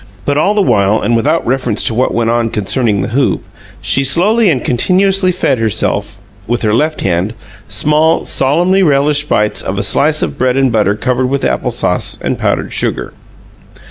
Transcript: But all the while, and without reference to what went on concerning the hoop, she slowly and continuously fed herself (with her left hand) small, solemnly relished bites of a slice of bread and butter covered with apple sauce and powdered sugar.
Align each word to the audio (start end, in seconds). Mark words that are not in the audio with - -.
But 0.25 0.35
all 0.35 0.55
the 0.55 0.63
while, 0.63 0.99
and 0.99 1.15
without 1.15 1.45
reference 1.45 1.83
to 1.83 1.93
what 1.93 2.11
went 2.11 2.31
on 2.31 2.49
concerning 2.49 3.01
the 3.03 3.09
hoop, 3.09 3.43
she 3.83 4.03
slowly 4.03 4.49
and 4.49 4.63
continuously 4.65 5.31
fed 5.31 5.59
herself 5.59 6.17
(with 6.47 6.63
her 6.63 6.73
left 6.73 7.01
hand) 7.01 7.35
small, 7.67 8.25
solemnly 8.25 8.81
relished 8.81 9.29
bites 9.29 9.61
of 9.61 9.77
a 9.77 9.83
slice 9.83 10.23
of 10.23 10.39
bread 10.39 10.57
and 10.57 10.71
butter 10.71 10.95
covered 10.95 11.29
with 11.29 11.45
apple 11.45 11.69
sauce 11.69 12.17
and 12.19 12.39
powdered 12.39 12.73
sugar. 12.73 13.13